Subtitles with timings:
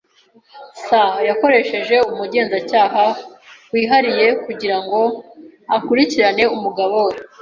[0.85, 0.87] [S]
[1.29, 3.03] Yakoresheje umugenzacyaha
[3.71, 4.99] wihariye kugira ngo
[5.75, 7.13] akurikirane umugabo we.